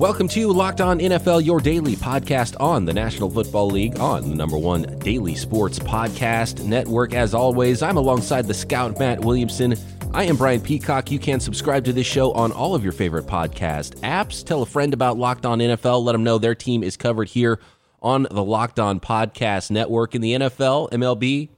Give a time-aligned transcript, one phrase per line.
[0.00, 4.34] Welcome to Locked On NFL, your daily podcast on the National Football League on the
[4.34, 7.12] number one daily sports podcast network.
[7.12, 9.74] As always, I'm alongside the scout Matt Williamson.
[10.14, 11.10] I am Brian Peacock.
[11.10, 14.42] You can subscribe to this show on all of your favorite podcast apps.
[14.42, 16.02] Tell a friend about Locked On NFL.
[16.02, 17.60] Let them know their team is covered here
[18.00, 21.50] on the Locked On Podcast Network in the NFL, MLB,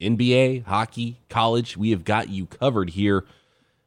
[0.00, 1.76] NBA, hockey, college.
[1.76, 3.24] We have got you covered here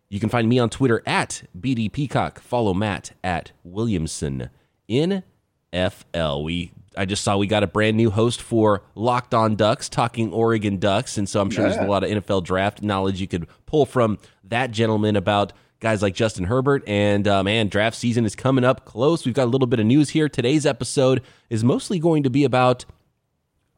[0.09, 2.39] you can find me on Twitter at BD Peacock.
[2.39, 4.49] Follow Matt at Williamson
[4.89, 6.43] NFL.
[6.43, 10.33] We I just saw we got a brand new host for Locked On Ducks, talking
[10.33, 11.73] Oregon Ducks, and so I'm sure yeah.
[11.73, 16.01] there's a lot of NFL draft knowledge you could pull from that gentleman about guys
[16.01, 16.83] like Justin Herbert.
[16.87, 19.25] And uh, man, draft season is coming up close.
[19.25, 20.27] We've got a little bit of news here.
[20.27, 22.85] Today's episode is mostly going to be about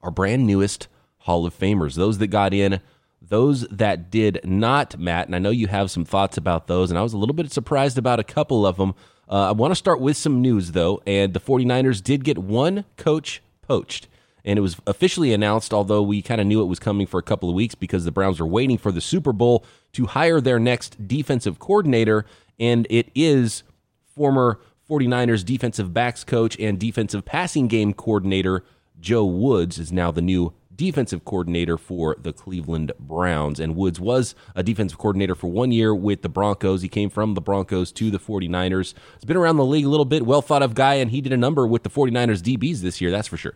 [0.01, 0.87] our brand newest
[1.19, 2.79] Hall of Famers, those that got in
[3.21, 6.97] those that did not, Matt, and I know you have some thoughts about those, and
[6.97, 8.93] I was a little bit surprised about a couple of them.
[9.29, 12.85] Uh, I want to start with some news, though, and the 49ers did get one
[12.97, 14.07] coach poached.
[14.43, 17.23] And it was officially announced, although we kind of knew it was coming for a
[17.23, 20.59] couple of weeks because the Browns were waiting for the Super Bowl to hire their
[20.59, 22.25] next defensive coordinator.
[22.59, 23.61] And it is
[24.07, 24.59] former
[24.89, 28.63] 49ers defensive backs coach and defensive passing game coordinator
[28.99, 33.59] Joe Woods is now the new defensive coordinator for the Cleveland Browns.
[33.59, 36.81] And Woods was a defensive coordinator for one year with the Broncos.
[36.81, 38.93] He came from the Broncos to the 49ers.
[39.15, 41.33] He's been around the league a little bit, well thought of guy, and he did
[41.33, 43.55] a number with the 49ers DBs this year, that's for sure.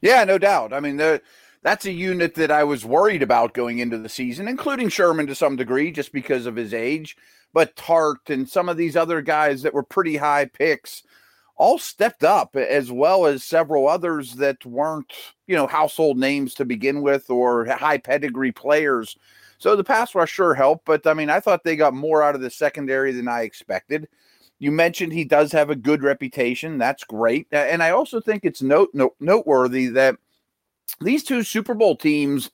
[0.00, 0.72] Yeah, no doubt.
[0.72, 1.20] I mean, the,
[1.62, 5.34] that's a unit that I was worried about going into the season, including Sherman to
[5.34, 7.16] some degree, just because of his age.
[7.52, 11.02] But Tartt and some of these other guys that were pretty high picks
[11.60, 15.12] all stepped up, as well as several others that weren't,
[15.46, 19.18] you know, household names to begin with or high pedigree players.
[19.58, 22.34] So the pass rush sure helped, but I mean, I thought they got more out
[22.34, 24.08] of the secondary than I expected.
[24.58, 26.78] You mentioned he does have a good reputation.
[26.78, 27.46] That's great.
[27.52, 30.16] And I also think it's note, note noteworthy that
[31.02, 32.50] these two Super Bowl teams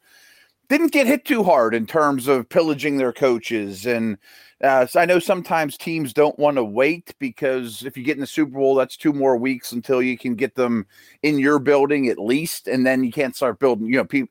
[0.69, 4.19] didn't get hit too hard in terms of pillaging their coaches and
[4.62, 8.27] uh, I know sometimes teams don't want to wait because if you get in the
[8.27, 10.87] Super Bowl, that's two more weeks until you can get them
[11.22, 13.93] in your building at least, and then you can't start building.
[13.93, 14.27] You know,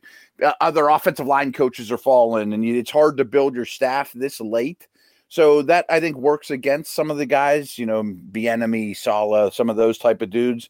[0.48, 4.14] uh, other offensive line coaches are falling, and you, it's hard to build your staff
[4.14, 4.88] this late.
[5.28, 7.78] So that I think works against some of the guys.
[7.78, 10.70] You know, Bieniemy, Saleh, some of those type of dudes.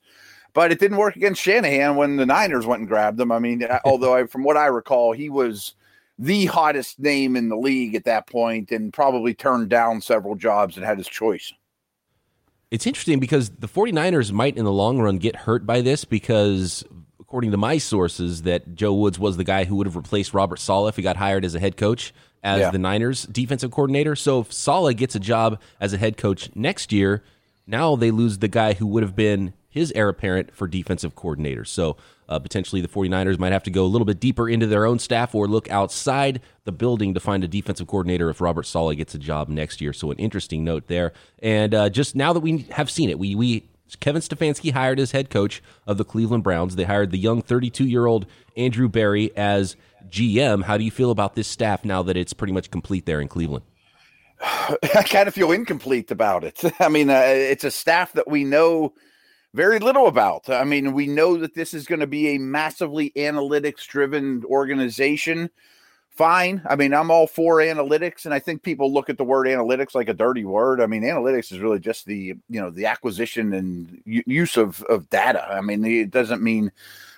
[0.56, 3.32] But it didn't work against Shanahan when the Niners went and grabbed him.
[3.32, 5.76] I mean, although I, from what I recall, he was
[6.18, 10.78] the hottest name in the league at that point and probably turned down several jobs
[10.78, 11.54] and had his choice.
[12.72, 16.84] It's interesting because the 49ers might in the long run get hurt by this because
[17.20, 20.58] according to my sources that Joe Woods was the guy who would have replaced Robert
[20.58, 22.14] Saleh if he got hired as a head coach
[22.44, 22.72] as yeah.
[22.72, 24.16] the Niners defensive coordinator.
[24.16, 27.24] So if Saleh gets a job as a head coach next year,
[27.68, 31.66] now they lose the guy who would have been his heir apparent for defensive coordinator.
[31.66, 31.98] So
[32.30, 35.00] uh, potentially the 49ers might have to go a little bit deeper into their own
[35.00, 39.14] staff or look outside the building to find a defensive coordinator if Robert Saleh gets
[39.14, 39.92] a job next year.
[39.92, 41.12] So an interesting note there.
[41.40, 43.68] And uh, just now that we have seen it, we we
[44.00, 46.78] Kevin Stefanski hired as head coach of the Cleveland Browns.
[46.78, 48.26] They hired the young 32 year old
[48.56, 49.76] Andrew Berry as
[50.08, 50.64] GM.
[50.64, 53.28] How do you feel about this staff now that it's pretty much complete there in
[53.28, 53.66] Cleveland?
[54.42, 56.62] I kind of feel incomplete about it.
[56.80, 58.94] I mean, uh, it's a staff that we know
[59.56, 60.50] very little about.
[60.50, 65.50] I mean, we know that this is going to be a massively analytics driven organization.
[66.10, 66.62] Fine.
[66.70, 69.96] I mean, I'm all for analytics, and I think people look at the word analytics
[69.96, 70.82] like a dirty word.
[70.82, 75.10] I mean, analytics is really just the you know the acquisition and use of of
[75.10, 75.46] data.
[75.50, 76.72] I mean, it doesn't mean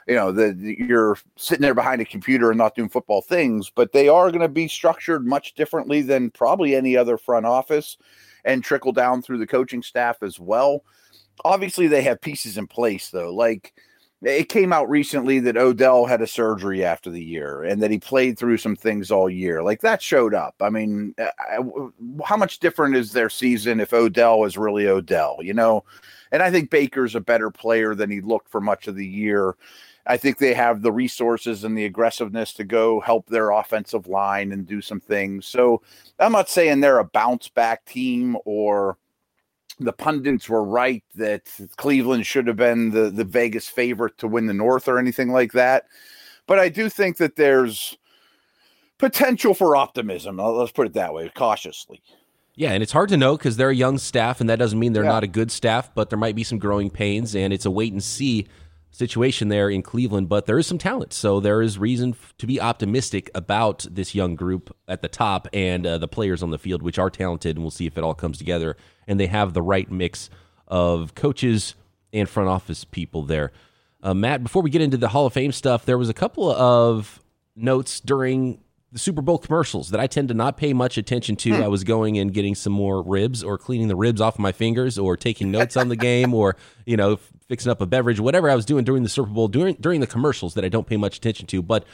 [0.08, 3.94] you know that you're sitting there behind a computer and not doing football things, but
[3.94, 7.98] they are going to be structured much differently than probably any other front office,
[8.46, 10.84] and trickle down through the coaching staff as well
[11.46, 13.34] obviously they have pieces in place though.
[13.34, 13.74] Like
[14.22, 18.00] it came out recently that Odell had a surgery after the year and that he
[18.00, 19.62] played through some things all year.
[19.62, 20.56] Like that showed up.
[20.60, 21.60] I mean, uh, I,
[22.26, 25.84] how much different is their season if Odell is really Odell, you know?
[26.32, 29.56] And I think Baker's a better player than he looked for much of the year.
[30.08, 34.52] I think they have the resources and the aggressiveness to go help their offensive line
[34.52, 35.46] and do some things.
[35.46, 35.82] So
[36.18, 38.98] I'm not saying they're a bounce back team or
[39.80, 41.44] the pundits were right that
[41.78, 45.52] Cleveland should have been the, the Vegas favorite to win the North or anything like
[45.54, 45.86] that.
[46.48, 47.98] But I do think that there's
[48.98, 50.38] potential for optimism.
[50.38, 52.02] Let's put it that way, cautiously.
[52.56, 54.94] Yeah, and it's hard to know because they're a young staff, and that doesn't mean
[54.94, 55.12] they're yeah.
[55.12, 57.94] not a good staff, but there might be some growing pains, and it's a wait
[57.94, 58.48] and see
[58.90, 61.14] situation there in Cleveland, but there is some talent.
[61.14, 65.86] So there is reason to be optimistic about this young group at the top and
[65.86, 67.58] uh, the players on the field, which are talented.
[67.58, 68.76] And we'll see if it all comes together
[69.08, 70.30] and they have the right mix
[70.68, 71.76] of coaches
[72.14, 73.52] and front office people there.
[74.02, 76.52] Uh, Matt, before we get into the Hall of Fame stuff, there was a couple
[76.52, 77.20] of
[77.56, 78.60] notes during
[78.92, 81.56] the Super Bowl commercials that I tend to not pay much attention to.
[81.56, 81.64] Hmm.
[81.64, 84.98] I was going and getting some more ribs or cleaning the ribs off my fingers
[84.98, 86.56] or taking notes on the game or,
[86.86, 89.76] you know, fixing up a beverage, whatever I was doing during the Super Bowl, during
[89.76, 91.62] during the commercials that I don't pay much attention to.
[91.62, 91.86] But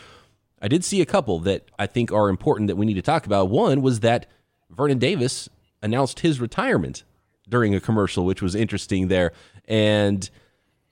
[0.62, 3.25] I did see a couple that I think are important that we need to talk
[3.25, 3.50] about.
[3.50, 4.27] One was that
[4.69, 5.50] Vernon Davis
[5.83, 7.03] announced his retirement
[7.47, 9.33] during a commercial, which was interesting there.
[9.68, 10.27] And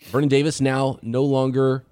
[0.09, 1.83] Vernon Davis now no longer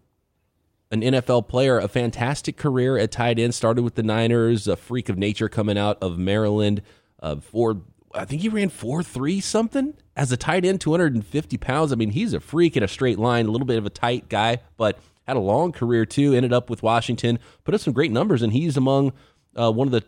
[0.91, 3.55] an NFL player, a fantastic career at tight end.
[3.55, 6.81] Started with the Niners, a freak of nature coming out of Maryland.
[7.21, 7.81] Uh, for
[8.13, 11.57] I think he ran four three something as a tight end, two hundred and fifty
[11.57, 11.91] pounds.
[11.91, 14.29] I mean, he's a freak in a straight line, a little bit of a tight
[14.29, 16.33] guy, but had a long career too.
[16.33, 19.13] Ended up with Washington, put up some great numbers, and he's among
[19.55, 20.03] uh, one of the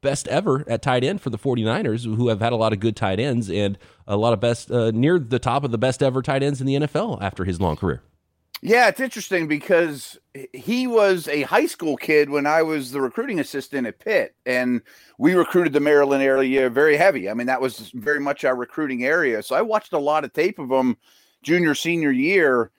[0.00, 2.96] best ever at tight end for the 49ers, who have had a lot of good
[2.96, 6.22] tight ends and a lot of best uh, near the top of the best ever
[6.22, 8.02] tight ends in the NFL after his long career.
[8.60, 10.18] Yeah, it's interesting because
[10.52, 14.82] he was a high school kid when I was the recruiting assistant at Pitt, and
[15.16, 17.30] we recruited the Maryland area very heavy.
[17.30, 19.44] I mean, that was very much our recruiting area.
[19.44, 20.96] So I watched a lot of tape of him
[21.42, 22.72] junior, senior year.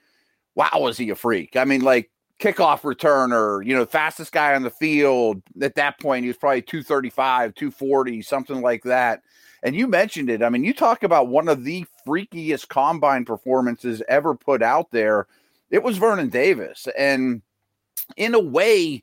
[0.54, 1.56] Wow, was he a freak?
[1.56, 5.42] I mean, like kickoff returner, you know, fastest guy on the field.
[5.60, 9.22] At that point, he was probably 235, 240, something like that.
[9.62, 10.42] And you mentioned it.
[10.42, 15.26] I mean, you talk about one of the freakiest combine performances ever put out there
[15.70, 16.88] it was Vernon Davis.
[16.98, 17.42] And
[18.16, 19.02] in a way,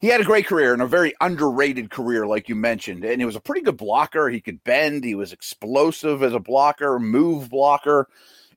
[0.00, 3.04] he had a great career and a very underrated career, like you mentioned.
[3.04, 4.28] And he was a pretty good blocker.
[4.28, 8.08] He could bend, he was explosive as a blocker, move blocker.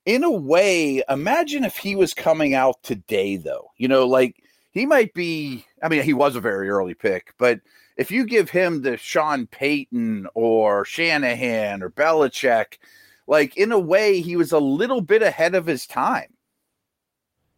[0.05, 3.71] In a way, imagine if he was coming out today, though.
[3.77, 7.59] You know, like he might be, I mean, he was a very early pick, but
[7.97, 12.79] if you give him the Sean Payton or Shanahan or Belichick,
[13.27, 16.33] like in a way, he was a little bit ahead of his time.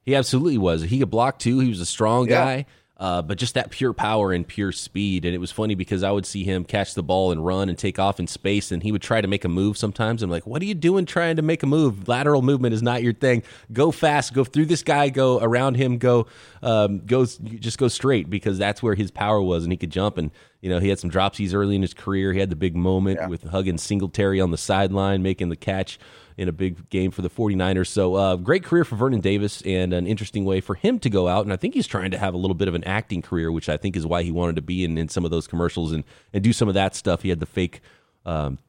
[0.02, 0.82] He absolutely was.
[0.82, 1.60] He could block too.
[1.60, 2.44] He was a strong yeah.
[2.44, 2.66] guy.
[3.04, 5.26] Uh, but just that pure power and pure speed.
[5.26, 7.78] And it was funny because I would see him catch the ball and run and
[7.78, 10.24] take off in space, and he would try to make a move sometimes.
[10.24, 12.08] I'm like, what are you doing trying to make a move?
[12.08, 13.44] Lateral movement is not your thing.
[13.74, 16.28] Go fast, go through this guy, go around him, go,
[16.62, 20.18] um, go, just go straight because that's where his power was, and he could jump.
[20.18, 22.32] And you know, he had some dropsies early in his career.
[22.32, 23.28] He had the big moment yeah.
[23.28, 26.00] with hugging Singletary on the sideline, making the catch
[26.38, 27.88] in a big game for the 49ers.
[27.88, 31.28] So, uh, great career for Vernon Davis and an interesting way for him to go
[31.28, 31.46] out.
[31.46, 33.70] And I think he's trying to have a little bit of an acting career, which
[33.70, 36.04] I think is why he wanted to be in, in some of those commercials and,
[36.34, 37.22] and do some of that stuff.
[37.22, 37.82] He had the fake.
[38.26, 38.60] Um,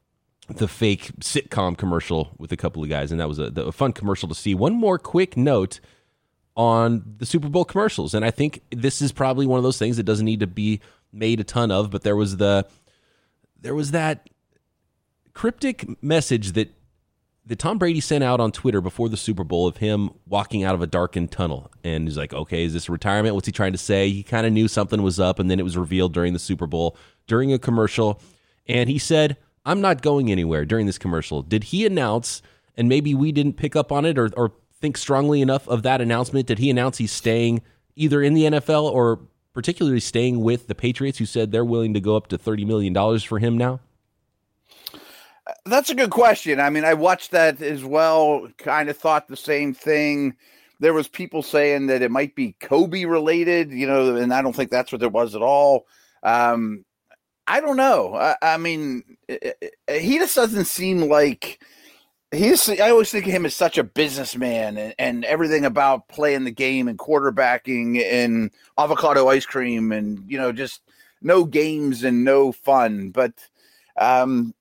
[0.49, 3.95] the fake sitcom commercial with a couple of guys, and that was a, a fun
[3.95, 4.55] commercial to see.
[4.55, 5.81] One more quick note
[6.55, 9.97] on the Super Bowl commercials, and I think this is probably one of those things
[9.97, 10.81] that doesn't need to be
[11.13, 12.67] made a ton of, but there was the
[13.61, 14.29] there was that
[15.33, 16.73] cryptic message that
[17.47, 20.75] that Tom Brady sent out on Twitter before the Super Bowl of him walking out
[20.75, 21.71] of a darkened tunnel.
[21.83, 23.35] And he's like, okay, is this retirement?
[23.35, 24.11] What's he trying to say?
[24.11, 26.67] He kind of knew something was up, and then it was revealed during the Super
[26.67, 26.97] Bowl,
[27.27, 28.21] during a commercial.
[28.67, 29.37] And he said,
[29.67, 31.43] I'm not going anywhere during this commercial.
[31.43, 32.41] Did he announce,
[32.77, 36.01] and maybe we didn't pick up on it or, or think strongly enough of that
[36.01, 36.47] announcement?
[36.47, 37.63] Did he announce he's staying
[37.95, 39.21] either in the NFL or
[39.53, 43.19] particularly staying with the Patriots, who said they're willing to go up to $30 million
[43.21, 43.81] for him now?
[45.67, 46.61] That's a good question.
[46.61, 48.49] I mean, I watched that as well.
[48.59, 50.37] Kind of thought the same thing.
[50.81, 54.55] There was people saying that it might be Kobe related, you know, and I don't
[54.55, 55.87] think that's what there was at all.
[56.23, 56.85] Um,
[57.47, 58.15] I don't know.
[58.15, 61.63] I, I mean, it, it, he just doesn't seem like
[62.33, 62.69] he's.
[62.69, 66.51] I always think of him as such a businessman and, and everything about playing the
[66.51, 70.81] game and quarterbacking and avocado ice cream and you know just
[71.21, 73.11] no games and no fun.
[73.11, 73.35] But
[73.99, 74.55] um,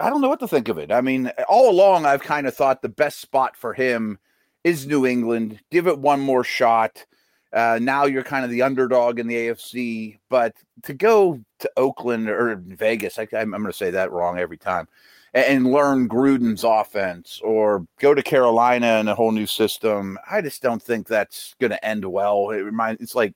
[0.00, 0.90] I don't know what to think of it.
[0.90, 4.18] I mean, all along I've kind of thought the best spot for him
[4.64, 5.60] is New England.
[5.70, 7.04] Give it one more shot.
[7.52, 10.54] Uh, now you're kind of the underdog in the AFC, but
[10.84, 14.86] to go to Oakland or Vegas, I, am going to say that wrong every time,
[15.34, 20.16] and, and, learn Gruden's offense, or go to Carolina and a whole new system.
[20.30, 22.50] I just don't think that's going to end well.
[22.50, 23.34] It reminds it's like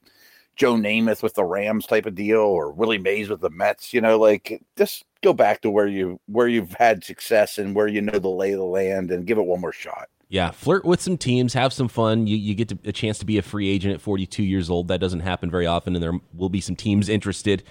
[0.56, 3.92] Joe Namath with the Rams type of deal, or Willie Mays with the Mets.
[3.92, 7.88] You know, like just go back to where you where you've had success and where
[7.88, 10.08] you know the lay of the land, and give it one more shot.
[10.28, 12.26] Yeah, flirt with some teams, have some fun.
[12.26, 14.88] You you get to, a chance to be a free agent at 42 years old.
[14.88, 17.62] That doesn't happen very often, and there will be some teams interested,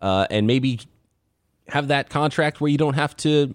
[0.00, 0.80] uh, and maybe
[1.68, 3.54] have that contract where you don't have to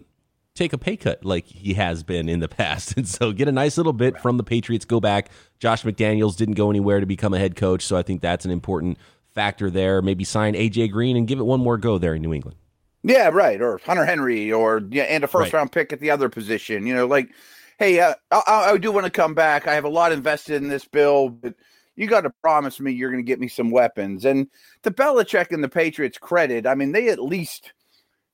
[0.58, 2.96] take a pay cut like he has been in the past.
[2.98, 5.30] And so get a nice little bit from the Patriots, go back.
[5.60, 8.52] Josh McDaniels didn't go anywhere to become a head coach, so I think that's an
[8.52, 8.98] important
[9.34, 10.02] factor there.
[10.02, 12.58] Maybe sign AJ Green and give it one more go there in New England.
[13.04, 13.62] Yeah, right.
[13.62, 15.60] Or Hunter Henry or yeah, and a first right.
[15.60, 16.86] round pick at the other position.
[16.86, 17.32] You know, like
[17.78, 19.68] hey, uh, I, I do want to come back.
[19.68, 21.54] I have a lot invested in this bill, but
[21.96, 24.26] you got to promise me you're going to get me some weapons.
[24.26, 24.48] And
[24.84, 27.74] to Belichick and the Patriots' credit, I mean, they at least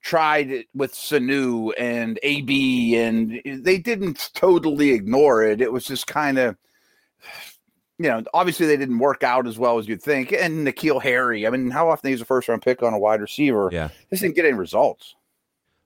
[0.04, 5.62] tried it with Sanu and AB, and they didn't totally ignore it.
[5.62, 6.56] It was just kind of,
[7.98, 10.30] you know, obviously they didn't work out as well as you'd think.
[10.30, 13.22] And N'Keal Harry, I mean, how often he's a first round pick on a wide
[13.22, 13.70] receiver?
[13.72, 13.88] Yeah.
[14.10, 15.14] this didn't get any results.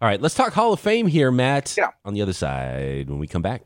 [0.00, 1.76] All right, let's talk Hall of Fame here, Matt.
[1.78, 1.90] Yeah.
[2.04, 3.62] On the other side, when we come back.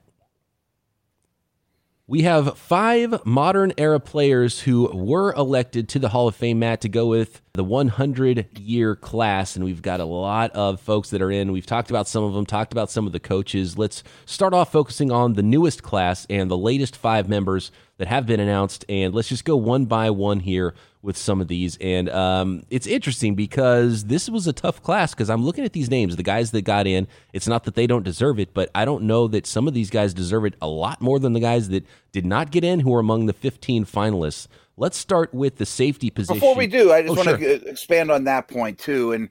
[2.08, 6.80] We have five modern era players who were elected to the Hall of Fame, Matt,
[6.80, 9.54] to go with the 100 year class.
[9.54, 11.52] And we've got a lot of folks that are in.
[11.52, 13.78] We've talked about some of them, talked about some of the coaches.
[13.78, 18.26] Let's start off focusing on the newest class and the latest five members that have
[18.26, 18.84] been announced.
[18.88, 21.76] And let's just go one by one here with some of these.
[21.80, 25.90] And um, it's interesting because this was a tough class because I'm looking at these
[25.90, 27.08] names, the guys that got in.
[27.32, 29.90] It's not that they don't deserve it, but I don't know that some of these
[29.90, 32.94] guys deserve it a lot more than the guys that did not get in who
[32.94, 34.46] are among the 15 finalists.
[34.76, 36.36] Let's start with the safety position.
[36.36, 37.36] Before we do, I just Oh, want sure.
[37.38, 39.12] to expand on that point too.
[39.12, 39.28] And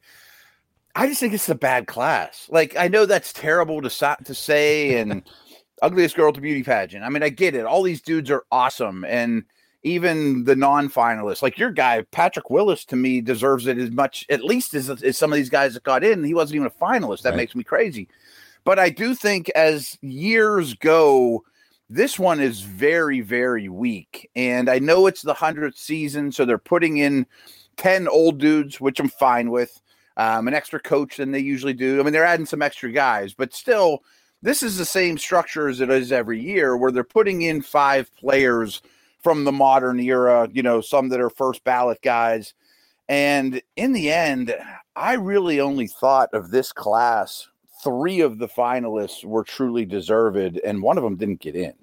[0.93, 2.47] I just think it's a bad class.
[2.51, 5.23] Like I know that's terrible to to say, and
[5.81, 7.03] ugliest girl to beauty pageant.
[7.03, 7.65] I mean, I get it.
[7.65, 9.45] All these dudes are awesome, and
[9.83, 14.43] even the non-finalists, like your guy Patrick Willis, to me deserves it as much, at
[14.43, 16.23] least as, as some of these guys that got in.
[16.23, 17.23] He wasn't even a finalist.
[17.23, 17.37] That Right.
[17.37, 18.07] makes me crazy.
[18.63, 21.43] But I do think as years go,
[21.89, 24.29] this one is very, very weak.
[24.35, 27.25] And I know it's the 100th season, so they're putting in
[27.77, 29.81] 10 old dudes, which I'm fine with,
[30.15, 31.99] um, an extra coach than they usually do.
[31.99, 34.03] I mean, they're adding some extra guys, but still,
[34.43, 38.15] this is the same structure as it is every year where they're putting in five
[38.15, 38.81] players
[39.23, 42.53] from the modern era, you know, some that are first ballot guys.
[43.07, 44.55] And in the end,
[44.95, 47.47] I really only thought of this class.
[47.83, 51.73] Three of the finalists were truly deserved, and one of them didn't get in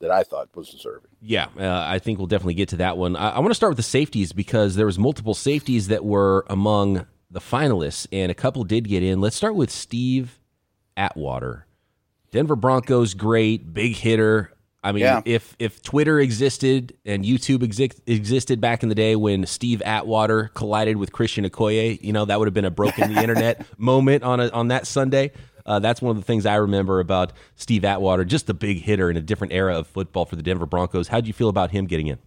[0.00, 1.10] that I thought was deserving.
[1.20, 3.16] Yeah, uh, I think we'll definitely get to that one.
[3.16, 6.44] I, I want to start with the safeties because there was multiple safeties that were
[6.50, 9.20] among the finalists, and a couple did get in.
[9.20, 10.40] Let's start with Steve
[10.96, 11.66] Atwater.
[12.32, 14.52] Denver Broncos, great big hitter.
[14.84, 15.22] I mean, Yeah.
[15.24, 20.50] if if Twitter existed and YouTube exi- existed back in the day when Steve Atwater
[20.54, 24.22] collided with Christian Okoye, you know that would have been a broken the internet moment
[24.22, 25.32] on a, on that Sunday.
[25.66, 29.08] Uh, that's one of the things I remember about Steve Atwater, just a big hitter
[29.10, 31.08] in a different era of football for the Denver Broncos.
[31.08, 32.18] How do you feel about him getting in?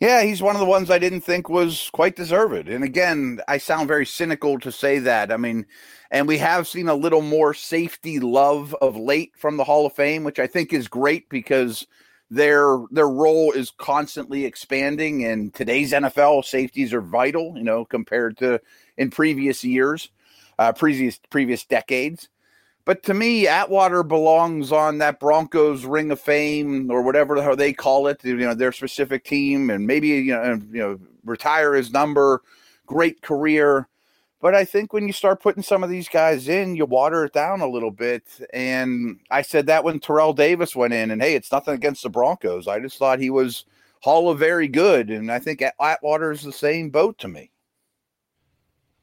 [0.00, 2.68] Yeah, he's one of the ones I didn't think was quite deserved.
[2.68, 5.32] And again, I sound very cynical to say that.
[5.32, 5.66] I mean,
[6.10, 9.94] and we have seen a little more safety love of late from the Hall of
[9.94, 11.84] Fame, which I think is great because
[12.30, 15.24] their their role is constantly expanding.
[15.24, 18.60] And today's NFL safeties are vital, you know, compared to
[18.96, 20.10] in previous years,
[20.60, 22.28] uh, previous previous decades.
[22.88, 27.54] But to me, Atwater belongs on that Broncos Ring of Fame or whatever the hell
[27.54, 31.74] they call it, you know, their specific team, and maybe you know, you know, retire
[31.74, 32.40] his number.
[32.86, 33.88] Great career,
[34.40, 37.34] but I think when you start putting some of these guys in, you water it
[37.34, 38.24] down a little bit.
[38.54, 42.08] And I said that when Terrell Davis went in, and hey, it's nothing against the
[42.08, 42.66] Broncos.
[42.66, 43.66] I just thought he was
[44.00, 47.50] Hall of Very Good, and I think Atwater is the same boat to me.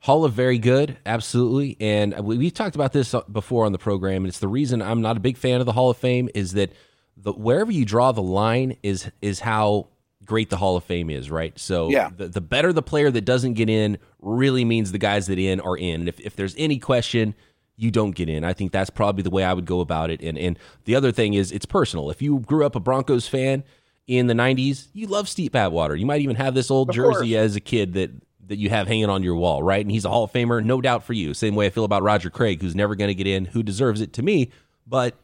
[0.05, 1.77] Hall of Very Good, absolutely.
[1.79, 4.79] And we, we've talked about this uh, before on the program, and it's the reason
[4.83, 6.71] I'm not a big fan of the Hall of Fame is that
[7.17, 9.87] the wherever you draw the line is is how
[10.23, 11.57] great the Hall of Fame is, right?
[11.57, 12.11] So Yeah.
[12.15, 15.59] the, the better the player that doesn't get in really means the guys that in
[15.59, 16.01] are in.
[16.01, 17.33] And if, if there's any question,
[17.75, 18.43] you don't get in.
[18.43, 20.21] I think that's probably the way I would go about it.
[20.21, 22.11] And and the other thing is it's personal.
[22.11, 23.63] If you grew up a Broncos fan
[24.05, 25.95] in the 90s, you love Steve Atwater.
[25.95, 27.43] You might even have this old Of jersey course.
[27.43, 28.11] as a kid that
[28.47, 29.81] that you have hanging on your wall, right?
[29.81, 31.33] And he's a Hall of Famer, no doubt for you.
[31.33, 34.01] Same way I feel about Roger Craig, who's never going to get in, who deserves
[34.01, 34.51] it to me,
[34.85, 35.15] but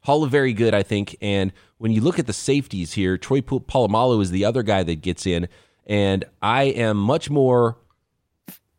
[0.00, 1.16] Hall of Very Good, I think.
[1.20, 5.02] And when you look at the safeties here, Troy Polamalu is the other guy that
[5.02, 5.48] gets in,
[5.86, 7.76] and I am much more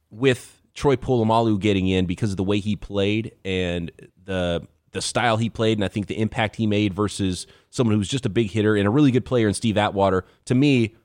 [0.09, 3.91] with Troy Polamalu getting in because of the way he played and
[4.25, 8.09] the the style he played, and I think the impact he made versus someone who's
[8.09, 10.25] just a big hitter and a really good player in Steve Atwater.
[10.45, 10.95] To me,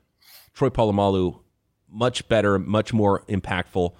[0.53, 1.39] Troy Polamalu
[1.89, 3.93] much better, much more impactful.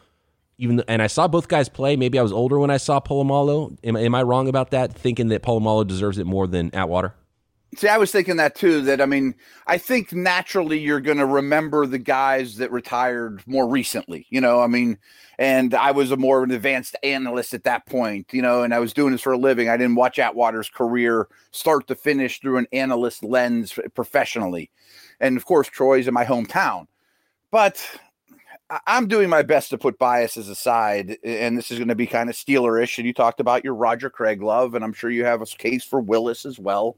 [0.58, 1.96] Even and I saw both guys play.
[1.98, 3.78] Maybe I was older when I saw Polamalu.
[3.84, 4.94] Am, am I wrong about that?
[4.94, 7.14] Thinking that Polamalu deserves it more than Atwater?
[7.76, 8.82] See, I was thinking that too.
[8.82, 9.36] That I mean,
[9.68, 14.28] I think naturally you're going to remember the guys that retired more recently.
[14.30, 14.98] You know, I mean,
[15.38, 18.28] and I was a more of an advanced analyst at that point.
[18.32, 19.68] You know, and I was doing this for a living.
[19.68, 24.72] I didn't watch Atwater's career start to finish through an analyst lens professionally,
[25.20, 26.88] and of course, Troy's in my hometown.
[27.52, 27.84] But
[28.88, 32.30] I'm doing my best to put biases aside, and this is going to be kind
[32.30, 32.98] of Steelerish.
[32.98, 35.84] And you talked about your Roger Craig love, and I'm sure you have a case
[35.84, 36.98] for Willis as well.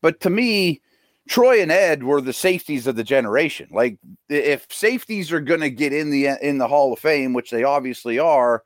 [0.00, 0.80] But to me,
[1.28, 3.68] Troy and Ed were the safeties of the generation.
[3.70, 7.50] Like if safeties are going to get in the in the Hall of Fame, which
[7.50, 8.62] they obviously are,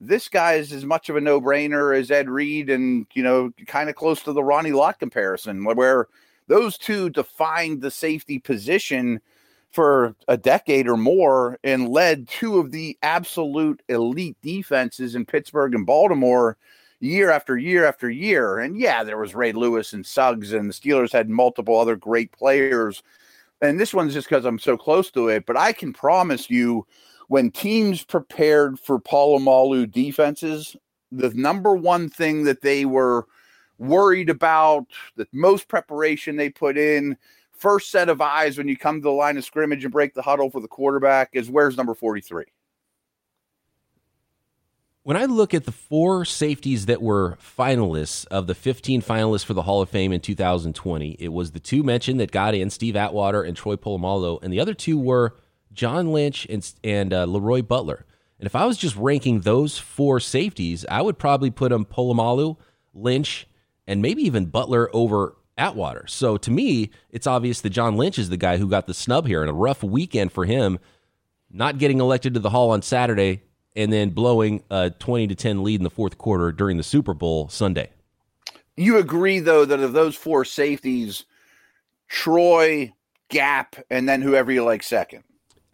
[0.00, 3.52] this guy is as much of a no brainer as Ed Reed, and you know,
[3.66, 6.08] kind of close to the Ronnie Lott comparison, where
[6.48, 9.20] those two defined the safety position
[9.72, 15.74] for a decade or more and led two of the absolute elite defenses in Pittsburgh
[15.74, 16.58] and Baltimore
[17.00, 18.58] year after year after year.
[18.58, 22.30] And yeah, there was Ray Lewis and Suggs, and the Steelers had multiple other great
[22.32, 23.02] players.
[23.60, 26.86] And this one's just because I'm so close to it, but I can promise you
[27.28, 30.76] when teams prepared for Polamalu defenses,
[31.10, 33.26] the number one thing that they were
[33.78, 34.86] worried about,
[35.16, 37.16] the most preparation they put in,
[37.62, 40.22] first set of eyes when you come to the line of scrimmage and break the
[40.22, 42.44] huddle for the quarterback is where's number 43?
[45.04, 49.54] When I look at the four safeties that were finalists of the 15 finalists for
[49.54, 52.96] the Hall of Fame in 2020, it was the two mentioned that got in, Steve
[52.96, 55.36] Atwater and Troy Polamalu, and the other two were
[55.72, 58.06] John Lynch and, and uh, Leroy Butler.
[58.40, 62.56] And if I was just ranking those four safeties, I would probably put them Polamalu,
[62.92, 63.46] Lynch,
[63.86, 66.06] and maybe even Butler over Atwater.
[66.06, 69.26] So to me, it's obvious that John Lynch is the guy who got the snub
[69.26, 70.78] here and a rough weekend for him,
[71.50, 73.42] not getting elected to the Hall on Saturday
[73.74, 77.14] and then blowing a 20 to 10 lead in the fourth quarter during the Super
[77.14, 77.90] Bowl Sunday.
[78.76, 81.24] You agree, though, that of those four safeties,
[82.08, 82.92] Troy,
[83.28, 85.24] Gap, and then whoever you like second.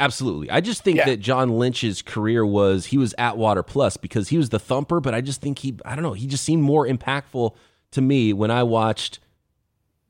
[0.00, 0.50] Absolutely.
[0.50, 1.06] I just think yeah.
[1.06, 5.12] that John Lynch's career was he was Atwater plus because he was the thumper, but
[5.12, 7.54] I just think he I don't know, he just seemed more impactful
[7.92, 9.18] to me when I watched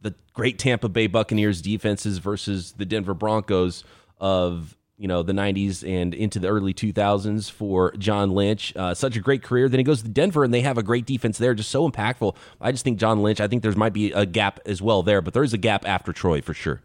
[0.01, 3.85] the great Tampa Bay Buccaneers defenses versus the Denver Broncos
[4.19, 8.75] of you know the 90s and into the early 2000s for John Lynch.
[8.77, 9.69] Uh, such a great career.
[9.69, 12.37] Then he goes to Denver and they have a great defense there, just so impactful.
[12.61, 13.41] I just think John Lynch.
[13.41, 15.87] I think there's might be a gap as well there, but there is a gap
[15.87, 16.83] after Troy for sure.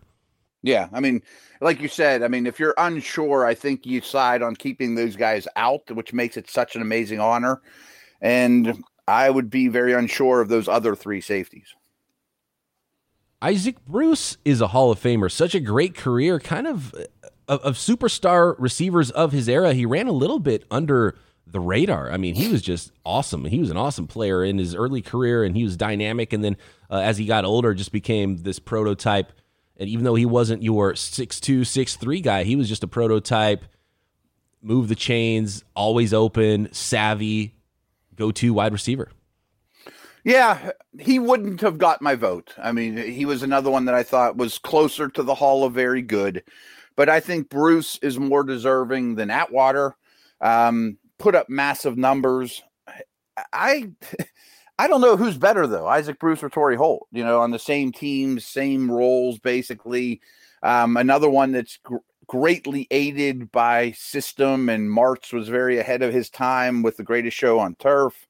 [0.61, 1.21] Yeah, I mean,
[1.59, 5.17] like you said, I mean, if you're unsure, I think you side on keeping those
[5.17, 7.61] guys out, which makes it such an amazing honor.
[8.21, 11.75] And I would be very unsure of those other three safeties.
[13.43, 15.29] Isaac Bruce is a Hall of Famer.
[15.29, 16.95] Such a great career, kind of,
[17.49, 19.73] of, of superstar receivers of his era.
[19.73, 22.09] He ran a little bit under the radar.
[22.09, 23.43] I mean, he was just awesome.
[23.43, 26.31] He was an awesome player in his early career, and he was dynamic.
[26.31, 26.55] And then
[26.89, 29.33] uh, as he got older, just became this prototype.
[29.75, 32.87] And even though he wasn't your six two, six three guy, he was just a
[32.87, 33.65] prototype.
[34.61, 37.55] Move the chains, always open, savvy,
[38.15, 39.09] go to wide receiver.
[40.23, 42.53] Yeah, he wouldn't have got my vote.
[42.57, 45.73] I mean, he was another one that I thought was closer to the Hall of
[45.73, 46.43] Very Good,
[46.95, 49.95] but I think Bruce is more deserving than Atwater.
[50.39, 52.63] Um, put up massive numbers.
[53.51, 53.91] I
[54.79, 57.07] I don't know who's better though, Isaac Bruce or Torry Holt.
[57.11, 60.21] You know, on the same teams, same roles, basically.
[60.61, 66.13] Um, another one that's gr- greatly aided by system, and Martz was very ahead of
[66.13, 68.27] his time with the greatest show on turf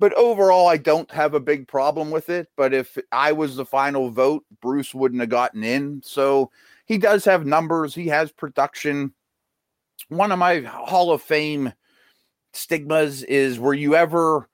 [0.00, 2.48] but overall, I don't have a big problem with it.
[2.56, 6.00] But if I was the final vote, Bruce wouldn't have gotten in.
[6.02, 6.50] So
[6.86, 9.12] he does have numbers, he has production.
[10.08, 11.74] One of my Hall of Fame
[12.54, 14.48] stigmas is were you ever,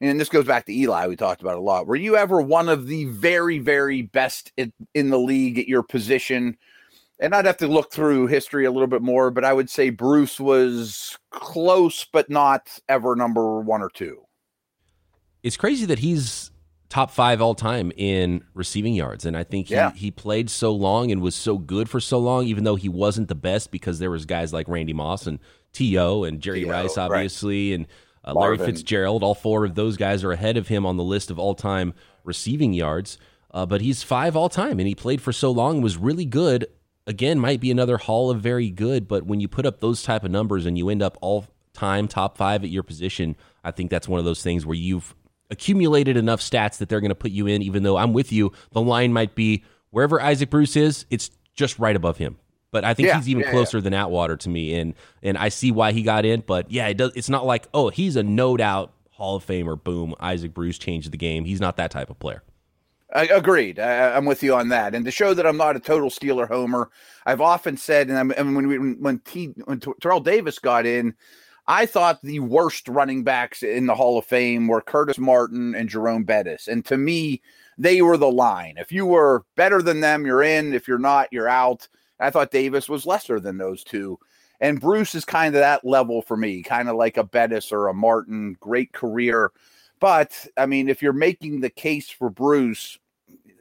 [0.00, 2.68] and this goes back to Eli, we talked about a lot, were you ever one
[2.68, 6.56] of the very, very best in, in the league at your position?
[7.18, 9.90] And I'd have to look through history a little bit more, but I would say
[9.90, 14.24] Bruce was close, but not ever number one or two
[15.44, 16.50] it's crazy that he's
[16.88, 19.26] top five all time in receiving yards.
[19.26, 19.92] And I think he, yeah.
[19.92, 23.28] he played so long and was so good for so long, even though he wasn't
[23.28, 25.38] the best because there was guys like Randy Moss and
[25.72, 26.24] T.O.
[26.24, 27.74] and Jerry Rice, obviously, right.
[27.74, 27.86] and
[28.24, 29.22] uh, Larry Fitzgerald.
[29.22, 31.92] All four of those guys are ahead of him on the list of all time
[32.22, 33.18] receiving yards.
[33.50, 36.66] Uh, but he's five all time, and he played for so long was really good.
[37.06, 40.24] Again, might be another Hall of very good, but when you put up those type
[40.24, 43.90] of numbers and you end up all time top five at your position, I think
[43.90, 45.14] that's one of those things where you've
[45.50, 48.52] accumulated enough stats that they're going to put you in, even though I'm with you.
[48.72, 52.38] The line might be wherever Isaac Bruce is, it's just right above him.
[52.70, 53.82] But I think yeah, he's even yeah, closer yeah.
[53.82, 56.42] than Atwater to me, and and I see why he got in.
[56.44, 57.12] But yeah, it does.
[57.14, 59.82] It's not like oh, he's a no doubt Hall of Famer.
[59.82, 61.44] Boom, Isaac Bruce changed the game.
[61.44, 62.42] He's not that type of player.
[63.14, 63.78] I, agreed.
[63.78, 64.92] I, am with you on that.
[64.94, 66.90] And to show that I'm not a total Steeler homer,
[67.24, 71.14] I've often said, and, and when we, when T, when Terrell Davis got in,
[71.66, 75.88] I thought the worst running backs in the Hall of Fame were Curtis Martin and
[75.88, 76.68] Jerome Bettis.
[76.68, 77.40] And to me,
[77.78, 78.74] they were the line.
[78.76, 80.74] If you were better than them, you're in.
[80.74, 81.88] If you're not, you're out.
[82.20, 84.18] I thought Davis was lesser than those two.
[84.60, 87.88] And Bruce is kind of that level for me, kind of like a Bettis or
[87.88, 89.50] a Martin, great career.
[90.00, 92.98] But I mean, if you're making the case for Bruce,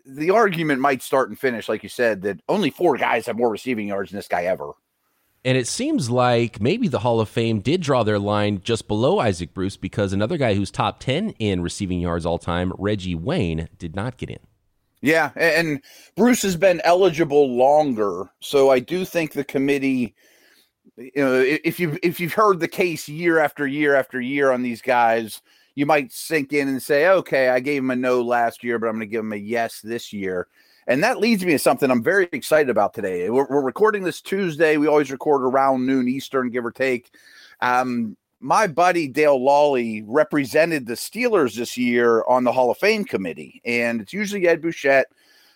[0.06, 3.50] the argument might start and finish, like you said, that only four guys have more
[3.50, 4.72] receiving yards than this guy ever.
[5.45, 9.19] And it seems like maybe the Hall of Fame did draw their line just below
[9.19, 13.67] Isaac Bruce because another guy who's top 10 in receiving yards all time, Reggie Wayne,
[13.77, 14.39] did not get in.
[15.01, 15.82] Yeah, and
[16.15, 20.15] Bruce has been eligible longer, so I do think the committee
[20.95, 24.62] you know if you if you've heard the case year after year after year on
[24.62, 25.41] these guys,
[25.75, 28.88] you might sink in and say, "Okay, I gave him a no last year, but
[28.88, 30.47] I'm going to give him a yes this year."
[30.88, 33.30] And that leads me to something I'm very excited about today.
[33.30, 34.78] We're, we're recording this Tuesday.
[34.78, 37.12] We always record around noon Eastern, give or take.
[37.62, 43.06] Um, my buddy Dale Lolley represented the Steelers this year on the Hall of Fame
[43.06, 45.08] committee, and it's usually Ed Bouchette,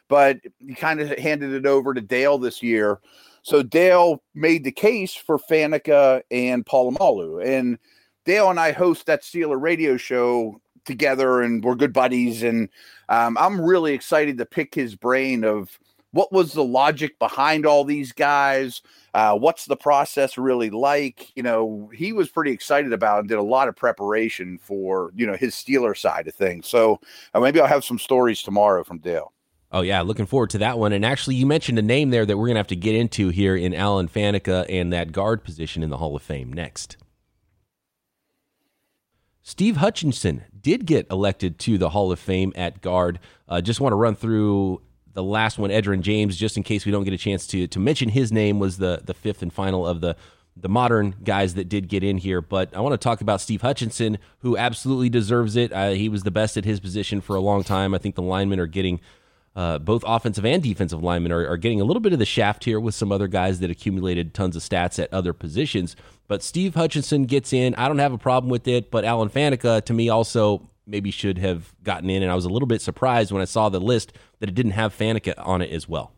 [0.08, 3.00] but he kind of handed it over to Dale this year.
[3.42, 7.78] So Dale made the case for Faneca and Polamalu, and
[8.24, 12.41] Dale and I host that Steeler radio show together, and we're good buddies.
[12.41, 12.69] And
[13.10, 15.78] um, I'm really excited to pick his brain of
[16.12, 18.82] what was the logic behind all these guys
[19.17, 21.36] uh, what's the process really like?
[21.36, 25.26] You know, he was pretty excited about and did a lot of preparation for, you
[25.26, 26.67] know, his Steeler side of things.
[26.67, 27.00] So
[27.34, 29.34] uh, maybe I'll have some stories tomorrow from Dale.
[29.71, 30.93] Oh yeah, looking forward to that one.
[30.93, 33.56] And actually, you mentioned a name there that we're gonna have to get into here
[33.56, 36.95] in Alan Faneca and that guard position in the Hall of Fame next.
[39.48, 43.18] Steve Hutchinson did get elected to the Hall of Fame at guard.
[43.48, 44.82] Uh, just want to run through
[45.14, 47.80] the last one, Edgerrin James, just in case we don't get a chance to to
[47.80, 50.18] mention his name, was the the fifth and final of the
[50.58, 52.42] the modern guys that did get in here.
[52.42, 55.72] But I want to talk about Steve Hutchinson, who absolutely deserves it.
[55.72, 57.94] Uh, he was the best at his position for a long time.
[57.94, 59.00] I think the linemen are getting.
[59.58, 62.63] Uh, both offensive and defensive linemen are, are getting a little bit of the shaft
[62.63, 65.96] here with some other guys that accumulated tons of stats at other positions.
[66.28, 67.74] But Steve Hutchinson gets in.
[67.74, 68.91] I don't have a problem with it.
[68.91, 72.22] But Alan Faneca, to me, also maybe should have gotten in.
[72.22, 74.74] And I was a little bit surprised when I saw the list that it didn't
[74.74, 76.12] have Faneca on it as well.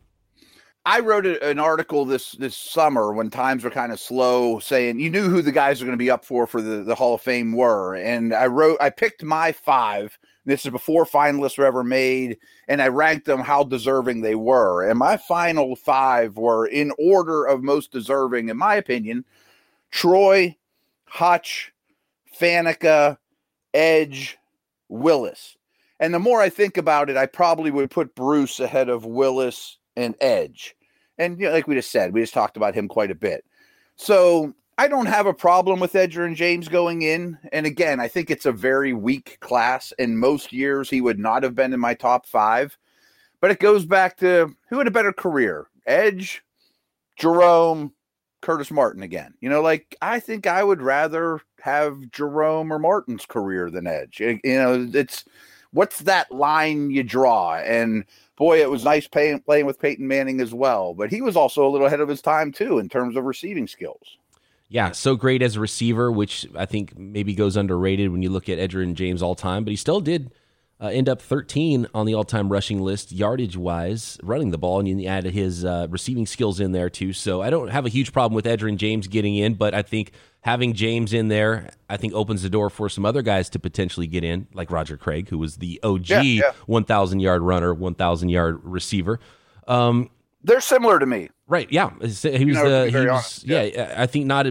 [0.84, 5.08] I wrote an article this this summer when times were kind of slow, saying you
[5.08, 7.22] knew who the guys were going to be up for for the, the Hall of
[7.22, 10.18] Fame were, and I wrote I picked my five.
[10.50, 14.88] This is before finalists were ever made, and I ranked them how deserving they were.
[14.88, 19.24] And my final five were in order of most deserving, in my opinion:
[19.90, 20.56] Troy,
[21.04, 21.72] Hutch,
[22.38, 23.18] Faneca,
[23.72, 24.38] Edge,
[24.88, 25.56] Willis.
[26.00, 29.78] And the more I think about it, I probably would put Bruce ahead of Willis
[29.96, 30.74] and Edge.
[31.18, 33.44] And you know, like we just said, we just talked about him quite a bit.
[33.96, 37.36] So I don't have a problem with Edgerrin James going in.
[37.52, 39.92] And again, I think it's a very weak class.
[39.98, 42.78] In most years, he would not have been in my top five.
[43.42, 46.42] But it goes back to who had a better career, Edge,
[47.18, 47.92] Jerome,
[48.40, 49.34] Curtis Martin again.
[49.42, 54.18] You know, like I think I would rather have Jerome or Martin's career than Edge.
[54.18, 55.26] You know, it's
[55.72, 57.56] what's that line you draw?
[57.56, 61.36] And boy, it was nice playing playing with Peyton Manning as well, but he was
[61.36, 64.16] also a little ahead of his time too in terms of receiving skills.
[64.70, 68.48] Yeah, so great as a receiver, which I think maybe goes underrated when you look
[68.48, 70.30] at Edgerrin James all time, but he still did
[70.80, 74.88] uh, end up 13 on the all-time rushing list yardage wise running the ball and
[74.88, 77.12] you add his uh, receiving skills in there too.
[77.12, 80.12] So i don't have a huge problem with edgerrin james getting in but i think
[80.40, 84.06] having james in there i think opens the door for some other guys to potentially
[84.06, 86.52] get in like roger craig who was the og yeah, yeah.
[86.66, 89.20] 1000 yard runner 1000 yard receiver.
[89.68, 90.10] Um,
[90.42, 92.44] they're similar to me right yeah he was, uh, he
[93.06, 93.62] was yeah.
[93.62, 94.46] yeah i think not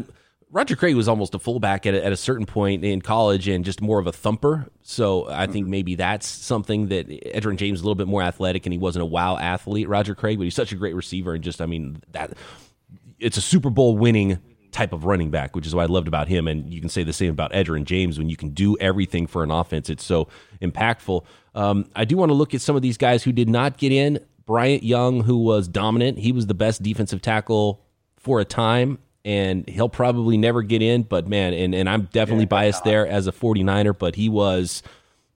[0.51, 3.63] Roger Craig was almost a fullback at a, at a certain point in college and
[3.63, 4.67] just more of a thumper.
[4.81, 5.71] So I think mm-hmm.
[5.71, 9.03] maybe that's something that Edgerrin James is a little bit more athletic and he wasn't
[9.03, 12.01] a wow athlete, Roger Craig, but he's such a great receiver and just I mean
[12.13, 12.33] that
[13.19, 14.39] it's a Super Bowl winning
[14.71, 16.47] type of running back, which is what I loved about him.
[16.47, 19.43] And you can say the same about Edgerrin James when you can do everything for
[19.43, 19.89] an offense.
[19.89, 20.27] It's so
[20.61, 21.25] impactful.
[21.55, 23.91] Um, I do want to look at some of these guys who did not get
[23.91, 24.19] in.
[24.49, 27.85] Bryant Young, who was dominant, he was the best defensive tackle
[28.17, 31.03] for a time and he'll probably never get in.
[31.03, 34.81] But man, and, and I'm definitely yeah, biased there as a 49er, but he was,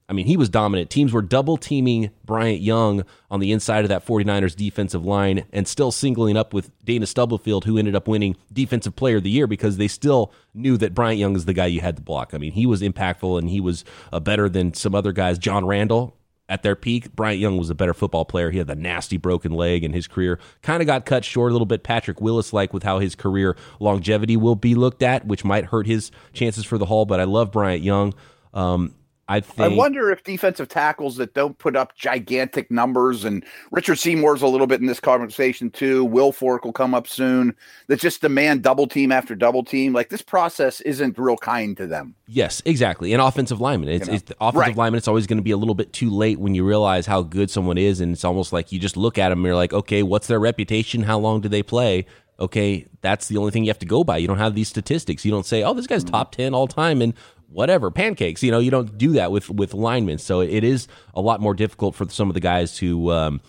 [0.10, 0.90] I mean, he was dominant.
[0.90, 5.68] Teams were double teaming Bryant Young on the inside of that 49ers defensive line and
[5.68, 9.46] still singling up with Dana Stubblefield, who ended up winning Defensive Player of the Year
[9.46, 12.34] because they still knew that Bryant Young is the guy you had to block.
[12.34, 15.38] I mean, he was impactful and he was uh, better than some other guys.
[15.38, 16.18] John Randle,
[16.54, 18.52] at their peak, Bryant Young was a better football player.
[18.52, 21.54] He had the nasty broken leg, and his career kind of got cut short a
[21.54, 21.82] little bit.
[21.82, 25.88] Patrick Willis like with how his career longevity will be looked at, which might hurt
[25.88, 27.08] his chances for the Hall.
[27.08, 28.14] But I love Bryant Young.
[28.54, 28.94] Um,
[29.28, 29.60] I think.
[29.60, 34.48] I wonder if defensive tackles that don't put up gigantic numbers, and Richard Seymour's a
[34.48, 36.06] little bit in this conversation too.
[36.08, 37.56] Wilfork will come up soon.
[37.88, 39.94] That just demand double team after double team.
[39.94, 42.16] Like this process isn't real kind to them.
[42.28, 43.14] Yes, exactly.
[43.14, 43.90] And offensive lineman.
[43.90, 44.16] It's, you know?
[44.16, 44.78] it's offensive right.
[44.78, 44.98] lineman.
[44.98, 47.50] It's always going to be a little bit too late when you realize how good
[47.50, 50.04] someone is, and it's almost like you just look at them and you're like, okay,
[50.04, 51.04] what's their reputation?
[51.04, 52.06] How long do they play?
[52.40, 54.18] Okay, that's the only thing you have to go by.
[54.18, 55.24] You don't have these statistics.
[55.24, 56.12] You don't say, oh, this guy's mm-hmm.
[56.12, 57.14] top ten all time, and
[57.54, 58.44] whatever pancakes.
[58.44, 61.54] You know, you don't do that with with linemen, so it is a lot more
[61.54, 63.12] difficult for some of the guys who.
[63.12, 63.42] Um,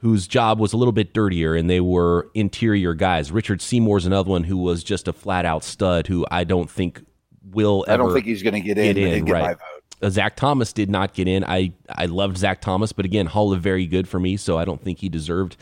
[0.00, 3.32] whose job was a little bit dirtier and they were interior guys.
[3.32, 7.02] Richard Seymour's another one who was just a flat out stud who I don't think
[7.50, 9.56] will ever I don't think he's going to get in, in get right.
[10.02, 11.44] Uh, Zach Thomas did not get in.
[11.44, 14.64] I, I loved Zach Thomas, but again, Hall of very good for me, so I
[14.64, 15.56] don't think he deserved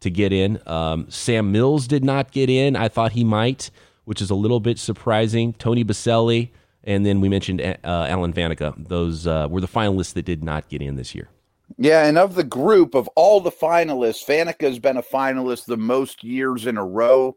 [0.00, 0.60] to get in.
[0.66, 2.76] Um, Sam Mills did not get in.
[2.76, 3.70] I thought he might,
[4.04, 5.54] which is a little bit surprising.
[5.54, 6.50] Tony Boselli,
[6.88, 8.74] and then we mentioned uh, Alan Faneca.
[8.88, 11.28] Those uh, were the finalists that did not get in this year.
[11.76, 15.76] Yeah, and of the group of all the finalists, Faneca has been a finalist the
[15.76, 17.36] most years in a row.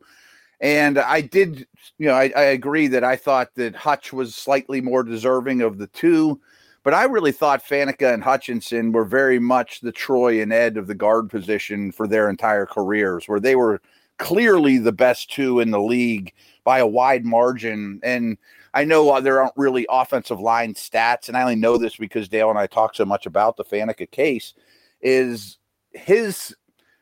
[0.61, 4.79] And I did, you know, I, I, agree that I thought that Hutch was slightly
[4.79, 6.39] more deserving of the two,
[6.83, 10.87] but I really thought Faneca and Hutchinson were very much the Troy and Ed of
[10.87, 13.81] the guard position for their entire careers, where they were
[14.17, 16.31] clearly the best two in the league
[16.63, 17.99] by a wide margin.
[18.03, 18.37] And
[18.73, 22.29] I know uh, there aren't really offensive line stats, and I only know this because
[22.29, 24.53] Dale and I talk so much about the Faneca case.
[25.01, 25.57] Is
[25.91, 26.55] his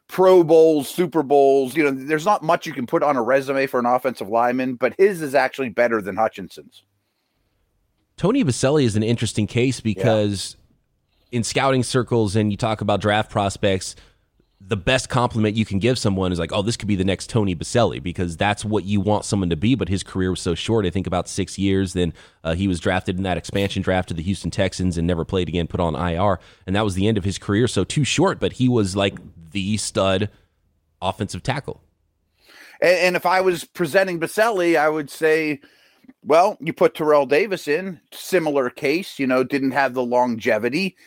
[0.08, 1.76] Pro Bowls, Super Bowls?
[1.76, 4.76] You know, there's not much you can put on a resume for an offensive lineman,
[4.76, 6.84] but his is actually better than Hutchinson's.
[8.18, 10.58] Tony Boselli is an interesting case because
[11.30, 11.38] yeah.
[11.38, 13.96] in scouting circles, and you talk about draft prospects
[14.62, 17.30] the best compliment you can give someone is like, oh, this could be the next
[17.30, 19.74] Tony Boselli because that's what you want someone to be.
[19.74, 20.86] But his career was so short.
[20.86, 21.94] I think about six years.
[21.94, 25.24] Then uh, he was drafted in that expansion draft to the Houston Texans and never
[25.24, 26.40] played again, put on IR.
[26.68, 27.68] And that was the end of his career.
[27.68, 29.18] So too short, but he was like
[29.52, 30.30] the stud
[31.02, 31.82] offensive tackle.
[32.82, 35.62] And, and if I was presenting Boselli, I would say,
[36.22, 40.98] well, you put Terrell Davis in, similar case, you know, didn't have the longevity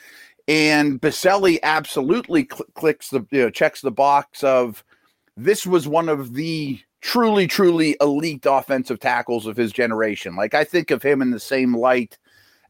[0.48, 4.84] and Boselli absolutely cl- clicks the you know checks the box of
[5.36, 10.36] this was one of the truly truly elite offensive tackles of his generation.
[10.36, 12.18] Like I think of him in the same light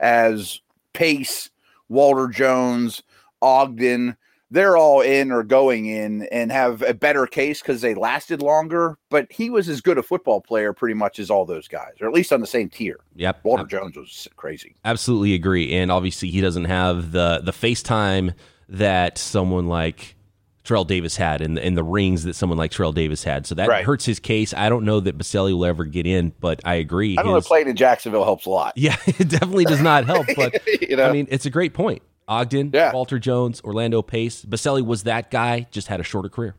[0.00, 0.60] as
[0.92, 1.50] Pace,
[1.88, 3.02] Walter Jones,
[3.40, 4.16] Ogden,
[4.52, 8.98] they're all in or going in and have a better case because they lasted longer.
[9.08, 12.06] But he was as good a football player pretty much as all those guys, or
[12.06, 13.00] at least on the same tier.
[13.16, 13.40] Yep.
[13.44, 14.76] Walter Jones was crazy.
[14.84, 15.72] Absolutely agree.
[15.72, 18.34] And obviously he doesn't have the the FaceTime
[18.68, 20.16] that someone like
[20.64, 23.46] Terrell Davis had and, and the rings that someone like Terrell Davis had.
[23.46, 23.84] So that right.
[23.84, 24.54] hurts his case.
[24.54, 27.16] I don't know that Boselli will ever get in, but I agree.
[27.18, 28.74] I don't his, know playing in Jacksonville helps a lot.
[28.76, 30.26] Yeah, it definitely does not help.
[30.36, 31.08] But you know?
[31.08, 32.02] I mean, it's a great point.
[32.28, 32.92] Ogden, yeah.
[32.92, 34.44] Walter Jones, Orlando Pace.
[34.44, 36.54] Boselli was that guy, just had a shorter career.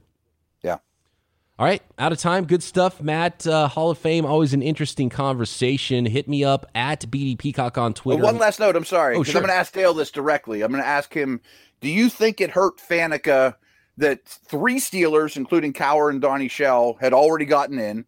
[0.62, 0.78] Yeah.
[1.60, 2.46] All right, out of time.
[2.46, 3.46] Good stuff, Matt.
[3.46, 6.06] Uh, Hall of Fame, always an interesting conversation.
[6.06, 8.24] Hit me up at BD Peacock on Twitter.
[8.24, 8.76] one last note.
[8.76, 9.16] I'm sorry.
[9.16, 9.38] Oh, sure.
[9.38, 10.64] I'm going to ask Dale this directly.
[10.64, 11.42] I'm going to ask him
[11.82, 13.56] Do you think it hurt Faneca
[13.98, 18.06] that three Steelers, including Cowher and Donnie Shell, had already gotten in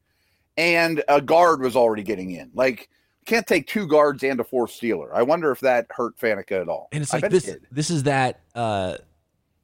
[0.58, 2.50] and a guard was already getting in?
[2.56, 2.90] Like,
[3.26, 5.12] can't take two guards and a fourth Steeler.
[5.14, 6.90] I wonder if that hurt Faneca at all.
[6.92, 7.48] And it's like this.
[7.48, 8.98] It this is that uh,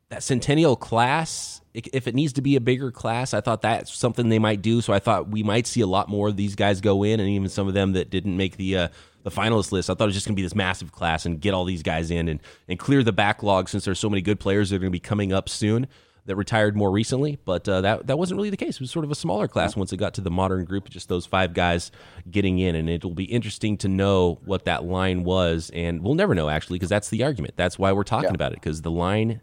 [0.10, 1.60] that Centennial class.
[1.74, 4.82] If it needs to be a bigger class, I thought that's something they might do.
[4.82, 7.30] So I thought we might see a lot more of these guys go in, and
[7.30, 8.88] even some of them that didn't make the uh,
[9.24, 9.90] the finalist list.
[9.90, 11.82] I thought it was just going to be this massive class and get all these
[11.82, 14.80] guys in and and clear the backlog since there's so many good players that are
[14.80, 15.88] going to be coming up soon
[16.26, 18.76] that retired more recently, but uh, that that wasn't really the case.
[18.76, 21.10] It was sort of a smaller class once it got to the modern group, just
[21.10, 21.92] those five guys
[22.30, 26.36] getting in, and it'll be interesting to know what that line was, and we'll never
[26.36, 27.56] know actually because that's the argument.
[27.58, 28.36] That's why we're talking yeah.
[28.36, 29.42] about it because the line,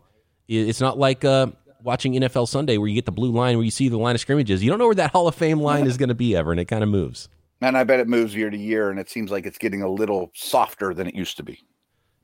[0.48, 1.24] it's not like.
[1.24, 1.48] Uh,
[1.80, 4.20] watching NFL Sunday, where you get the blue line, where you see the line of
[4.20, 6.50] scrimmages, you don't know where that Hall of Fame line is going to be ever,
[6.50, 7.28] and it kind of moves.
[7.60, 9.88] And I bet it moves year to year, and it seems like it's getting a
[9.88, 11.60] little softer than it used to be.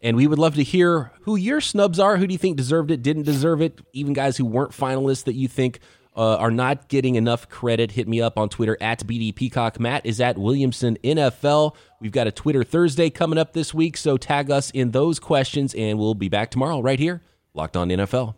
[0.05, 2.19] And we would love to hear who your snubs are.
[2.19, 3.81] Who do you think deserved it, didn't deserve it?
[3.95, 5.81] Even guys who weren't finalists that you think
[6.15, 7.91] uh, are not getting enough credit.
[7.91, 9.81] Hit me up on Twitter at BD Peacock.
[9.81, 11.75] Matt is at Williamson NFL.
[12.01, 15.75] We've got a Twitter Thursday coming up this week, so tag us in those questions,
[15.75, 17.23] and we'll be back tomorrow right here,
[17.55, 18.35] Locked On NFL.